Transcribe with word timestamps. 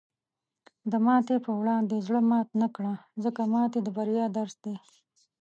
د 0.91 0.93
ماتې 1.05 1.35
په 1.45 1.51
وړاندې 1.59 2.03
زړۀ 2.07 2.21
مات 2.31 2.49
نه 2.61 2.67
کړه، 2.75 2.93
ځکه 3.23 3.41
ماتې 3.53 3.79
د 3.83 3.87
بریا 3.97 4.25
درس 4.37 4.55
دی. 4.65 4.75